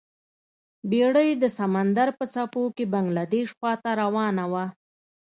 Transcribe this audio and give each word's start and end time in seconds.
بیړۍ 0.89 1.29
د 1.37 1.43
سمندر 1.57 2.07
په 2.17 2.25
څپو 2.33 2.63
کې 2.75 2.85
بنګلادیش 2.93 3.49
خواته 3.57 3.89
روانه 4.01 4.45
وه. 4.51 4.65